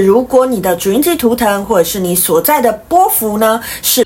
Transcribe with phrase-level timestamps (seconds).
[0.00, 4.02] 如果你的主印记图腾或者是你所在的波幅呢，是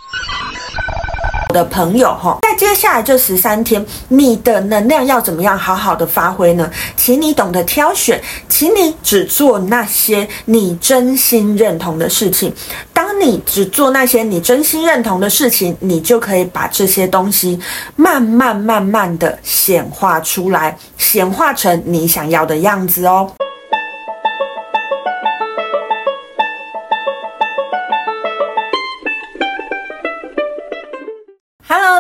[1.49, 6.69] 我的朋友哈，在接下来这十三天，你的能量要怎么样好好的发挥呢？
[6.97, 12.53] 请你懂得挑选，请你只做那些你真心认同的事情。
[12.93, 17.61] 当你只做那些你真心认同的事情，你就可以把这些东西
[17.95, 23.31] 慢慢慢慢的显化出来，显化成你想要的样子哦。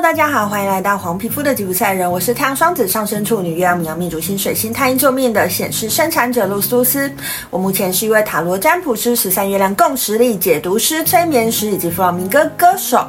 [0.06, 7.10] 大家好，欢迎来到黄皮肤的吉普赛人，我是太阳双子上升处女月亮牡羊命主星水星太阴救命的显示生产者露苏斯。
[7.50, 13.04] 我目前是一位塔罗占卜师、十三月亮共识力解读师、催眠师以及弗朗明哥歌手。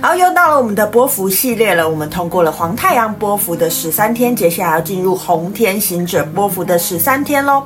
[0.00, 1.88] 好，又到了我们的波幅系列了。
[1.88, 7.62] 我们通过了黄太阳波幅的十三天，接下来要进入红天行者波幅的十三天喽。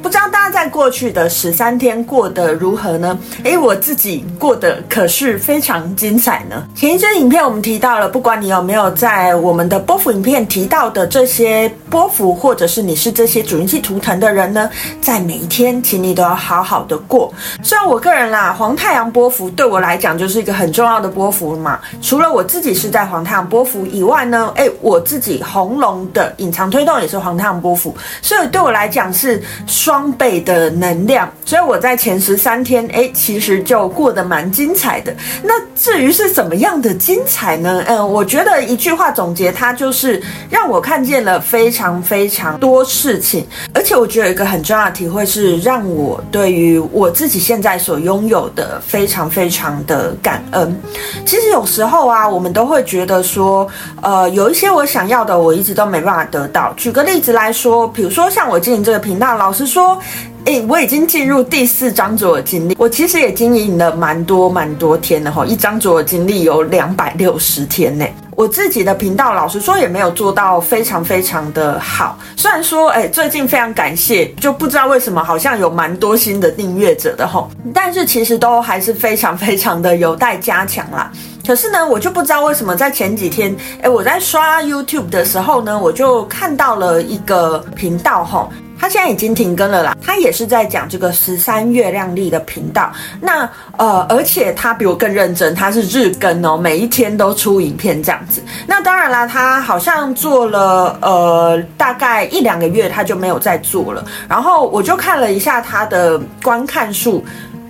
[0.00, 3.18] 不知道大家在过去的十三天过得如何呢？
[3.42, 6.64] 诶，我自己过得可是非常精彩呢。
[6.74, 17.32] 前一支影片我们提到了，不管你有没有在我们的波幅影片提到的这些波幅，或者是你是这些主人气图腾的人呢，在每一天，请你都要好好的过。
[17.60, 21.80] 虽然我个人啦，黄太阳波幅对我来讲就是一个很重要的波符嘛。
[22.02, 31.28] 除了我自己是在黄太阳波幅以外呢，诶，我自己红龙的隐藏推动也是黄太阳波幅，所以对我来讲是双倍的能量。
[31.44, 35.14] 所以我在前十三天，诶，其实就过得蛮精彩的。
[35.42, 37.82] 那至于是怎么样的精彩呢？
[37.86, 50.80] 嗯，我觉得一句话总结它就是让我看见了非常非常多事情，而且我觉得有一个很重要的体会是让我对于我自己现在所拥有的非常非常的感恩。
[51.26, 51.62] 其实有。
[51.72, 53.66] 时候啊，我们都会觉得说，
[54.02, 56.70] 呃，有一些我想要的，我一直都没办法得到。
[56.76, 59.98] 举个例子来说，比如说像我经营这个频道，老实说，
[60.44, 68.04] 诶，我已经进入第四张左右经历，我其实也经营了蛮多蛮多天的哈，一张左右经历有两百六十天呢。
[68.42, 72.18] 我自己的频道，老实说也没有做到非常非常的好。
[72.36, 81.08] 虽然说，哎，最近非常感谢，就不知道为什么好像有蛮多新的订阅者的吼，但是其实都还是非常非常的有待加强啦。
[81.46, 88.52] 可是呢，我就不知道为什么在前几天，哎，我在刷 YouTube 的时候呢，我就看到了一个频道吼。
[88.82, 92.92] 他现在已经停更了啦，他也是在讲这个十三月亮历的频道。
[93.20, 93.48] 那
[93.78, 98.42] 呃，而且他比我更认真，他是日更哦，每一天都出影片这样子。
[98.66, 104.04] 那当然啦，他好像做了呃大概一两个月，他就没有再做了。
[104.28, 107.24] 然后我就看了一下他的观看数，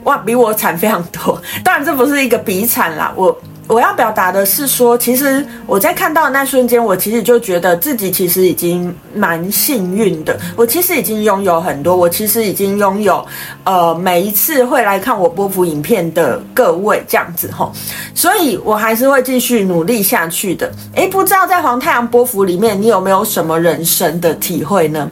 [0.05, 1.39] 哇，比我惨非常多。
[1.63, 3.39] 当然这不是一个比惨啦，我。
[3.69, 10.39] 我要表达的是说，其实我在看到那瞬间，我其实就觉得自己其实已经蛮幸运的。
[10.57, 13.25] 我其实已经拥有很多，我其实已经拥有，
[13.65, 17.73] 呃，每一次会来看我波符影片的各位这样子吼，
[18.15, 20.71] 所以我还是会继续努力下去的。
[20.95, 25.11] 诶，不知道在黄太阳波符里面，你有没有什么人生的体会呢？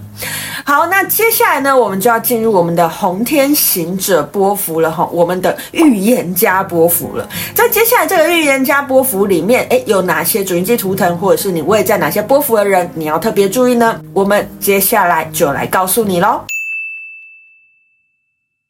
[0.71, 7.29] 好，那接下来呢，我们就要进入我们的红天行者波幅了哈，我们的预言家波幅了。
[7.53, 14.01] 在接下来这个预言家波幅里面，诶，有哪些主印记图腾，或者是你位在哪些波幅的人，你要特别注意呢？
[14.15, 16.41] 我们接下来就来告诉你喽。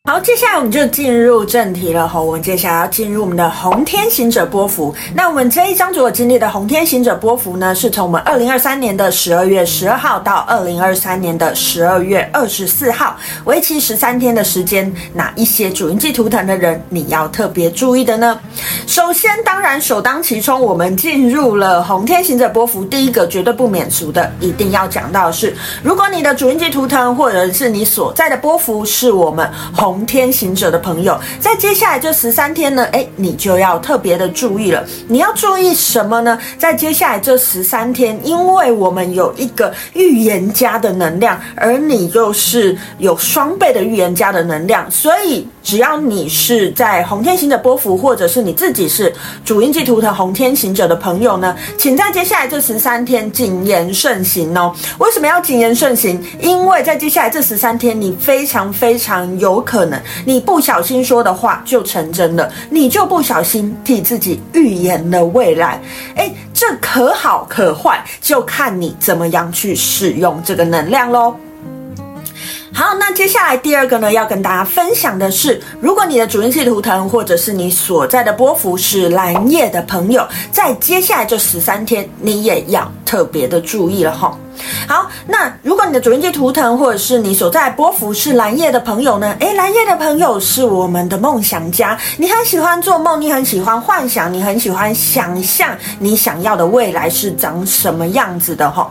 [0.09, 2.19] 好，接下来我们就进入正题了哈。
[2.19, 4.93] 我们接下来要进入我们的红天行者波幅。
[5.15, 14.91] 那我们这一张所经历的红天行者波幅呢，是从我们二零二三年的十二月十二号到二零二三年的十二月二十四号，为期十三天的时间。
[15.13, 18.41] 哪一些主印记图腾的人你要特别注意的呢？
[18.87, 29.90] 首先，当然首当其冲，我们进入了红天行者波幅，第一个绝对不免俗的，一定要讲到的是，如果你的主印记图腾或者是你所在的波幅是我们红。
[29.91, 34.85] 红天行者的朋友，在接下来这十三天呢，诶，你就要特别的注意了。
[35.09, 36.39] 你要注意什么呢？
[36.57, 49.13] 在接下来这十三天，因为我们有一个预言家的能量，而你又是有双倍的预言家的能量，所以只要你是在红天行者波幅，或者是你自己是
[49.45, 54.73] 主印记图腾红天行者的朋友呢，请在接下来这十三天谨言慎行哦。
[54.99, 56.23] 为什么要谨言慎行？
[56.41, 59.99] 因为在接下来这十三天，你非常非常有可可能。
[60.27, 65.81] 你不小心说的话就成真了，你就不小心替自己预言了未来。
[66.17, 71.35] 诶，这可好可坏，就看你怎么样去使用这个能量喽。
[72.81, 84.35] 好，那接下来第二个呢，要跟大家分享的是，如果你的主印记图腾或者是你所在的波幅是蓝夜的朋友，在接下来这十三天，你也要特别的注意了哈。
[84.89, 89.37] 好，那如果你的主印记图腾或者是你所在波幅是蓝夜的朋友呢？
[89.41, 98.91] 诶，蓝夜的朋友是我们的梦想家，你很喜欢做梦，你很喜欢幻想，你很喜欢想象你想要的未来是长什么样子的哈。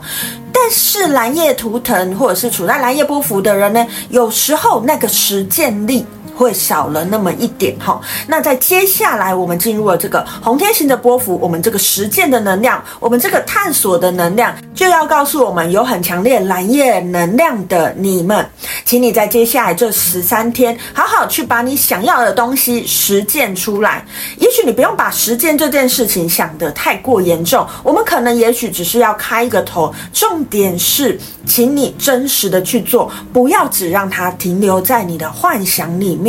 [0.62, 6.06] 但是蓝夜图腾或者是处在蓝夜波幅的人呢，有时候那个实践力。
[6.40, 18.50] 会少了那么一点哈，那在接下来我们进入了这个红天行的波幅，我们这个实践的能量，我们这个探索的能量，就要告诉我们有很强烈蓝夜能量的你们，
[18.86, 24.06] 请你在接下来这十三天，好好去把你想要的东西实践出来。
[24.38, 36.29] 也许你不用把实践这件事情想得太过严重，我们可能也许只是要开一个头，重点是，请你真实的去做，不要只让它停留在你的幻想里面。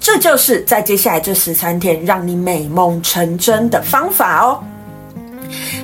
[0.00, 4.64] 这就是在接下来这十三天让你美梦成真的方法哦。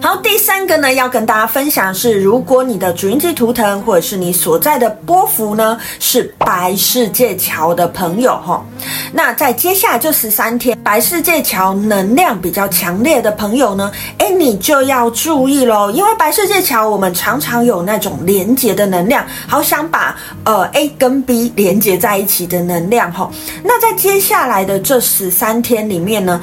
[0.00, 8.64] 好，第三个呢，要跟大家分享是，如果你的主音字图腾或者是你所在的波幅呢是白世界桥的朋友哈，
[9.12, 23.30] 那在接下来这十三天，白世界桥能量比较强烈的朋友呢，哎，你就要注意喽，因为白世界桥我们常常有那种连接的能量，好想把呃 A 跟 B 连接在一起的能量哈。
[23.64, 26.40] 那在接下来的这十三天里面呢，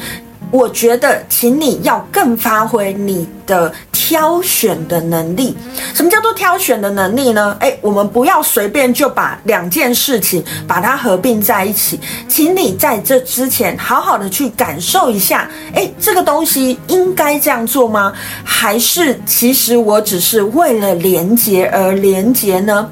[0.54, 3.74] 我觉得，请你要更发挥你的
[4.06, 5.56] 挑选的能力。
[5.94, 7.56] 什么叫做挑选的能力呢？
[7.62, 11.98] 诶，我们不要随便就把两件事情把它合并在一起。
[12.28, 18.12] 请你在这之前好好的去感受一下，诶，这个东西应该这样做吗？
[18.44, 22.90] 还是其实我只是为了连接而连接呢？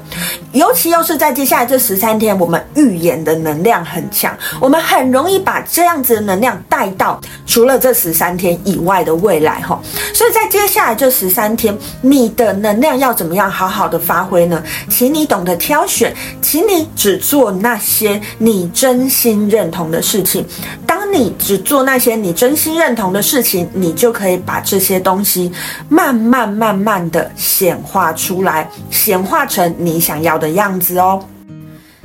[0.52, 9.78] 尤其又是在接下来这十三天，我们预言的能量很强，我们很容易把这样子的能量带到除了这十三天以外的未来哈。
[10.14, 14.62] 所以在接下来这十三天，你的能量要怎么样好好的发挥呢？
[14.88, 20.46] 请你懂得挑选，请你只做那些你真心认同的事情。
[20.86, 25.50] 当你只做那些你真心认同的事情，你就可以把这些东西
[25.88, 31.20] 慢慢慢慢的显化出来，显化成你想要的样子哦。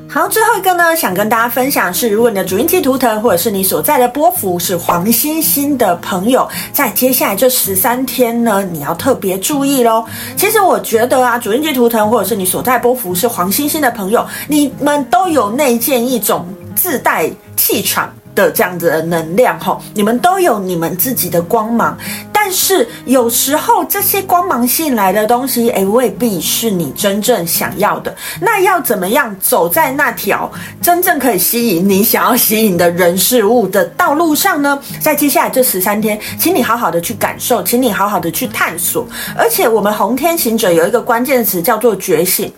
[0.09, 10.06] 好，最后一个呢，想跟大家分享是，如果你的主音记图腾或者是你所在的波幅是黄星星的朋友，在接下来这十三天呢，你要特别注意喽。
[10.38, 21.98] 其实我觉得啊，主音记图腾或者是你所在波幅是黄星星的朋友，你们都有内建一种自带气场的这样子的能量哈，你们都有你们自己的光芒。
[22.47, 28.15] 但是有时候这些光芒吸引来的东西，诶，未必是你真正想要的。
[28.39, 30.49] 那要怎么样走在那条
[30.81, 34.81] 真正可以吸引你想要吸引的人事物的道路上呢？
[35.01, 39.05] 在接下来这十三天，请你好好的去感受，请你好好的去探索。
[39.35, 42.49] 而且我们红天行者有一个关键词叫做觉醒。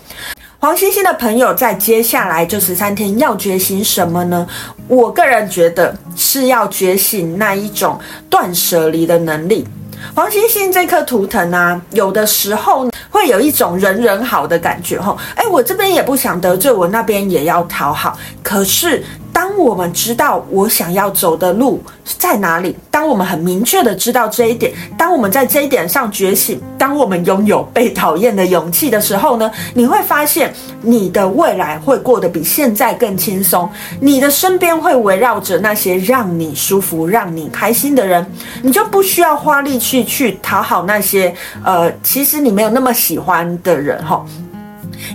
[0.62, 4.46] 黄星星的朋友在接下来这十三天要觉醒什么呢？
[4.90, 7.98] 我个人觉得是要觉醒那一种
[8.30, 9.66] 断舍离的能力。
[10.14, 19.02] 黄星星这颗图腾啊，有的时候会有一种人人好的感觉吼，哎，我这边也不想得罪，我那边也要讨好，可是。
[19.40, 33.70] 当我们知道我想要走的路在哪里，当我们很明确的知道这一点，当我们在这一点上觉醒，当我们拥有被讨厌的勇气的时候呢，你会发现你的未来会过得比现在更轻松，
[34.02, 38.30] 你的身边会围绕着那些让你舒服、让你开心的人，
[38.62, 44.26] 你就不需要花力气去讨好那些呃，其实你没有那么喜欢的人哈。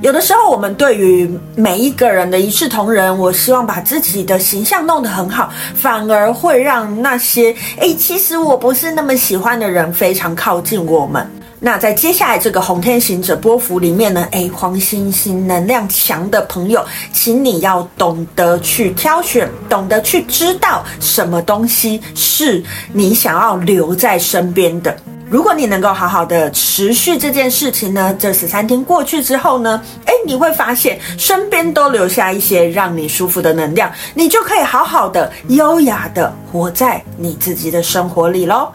[0.02, 11.30] 有的时候，我们对于每一个人的一视同仁，我希望把自己的形象弄得很好，反而会让那些诶，其实我不是那么喜欢的人非常靠近我们。
[11.64, 24.94] 那在接下来这个红天行者波幅里面呢，诶，黄星星能量强的朋友，请你要懂得去挑选，懂得去知道什么东西是你想要留在身边的。
[25.30, 38.68] 如果你能够好好的持续这件事情呢，这十三天过去之后呢，诶，你会发现身边都留下一些让你舒服的能量，你就可以好好的、优雅的活在你自己的生活里喽。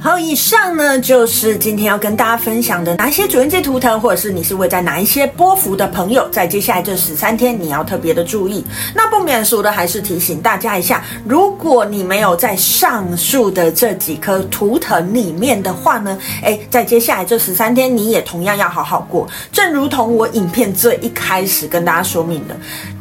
[0.00, 8.64] 好，以上呢就是今天要跟大家分享的哪些主印记图腾，或者是你是位在哪一些波幅的朋友，在接下来这十三天你要特别的注意。
[8.94, 19.28] 那不免俗的还是提醒大家一下，如果你没有在上述的这几颗图腾里面的话呢，诶，在接下来这十三天你也同样要好好过。
[19.52, 22.56] 正如同我影片最一开始跟大家说明的，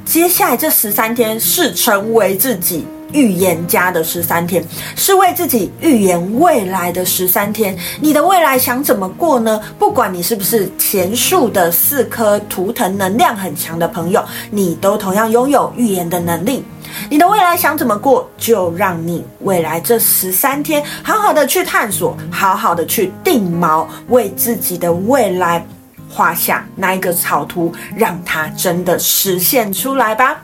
[0.06, 2.86] 接下来这十三天是成为自己。
[3.14, 4.64] 预言家的十三天，
[4.96, 7.78] 是为自己预言未来的十三天。
[8.00, 9.62] 你的未来想怎么过呢？
[9.78, 16.64] 不管你是不是前述的四颗图腾能量很强的朋友，你都同样拥有预言的能力。
[17.10, 25.66] 你的未来想怎么过，就让你未来这十三天好好的去探索，好好的去定锚，为自己的未来
[26.10, 30.42] 画下那一个草图，让它真的实现出来吧。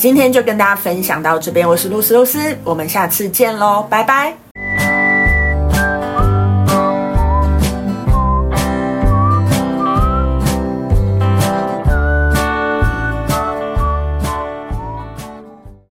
[0.00, 4.49] 今天就跟大家分享到这边，我是露丝露丝，我们下次见喽，拜拜。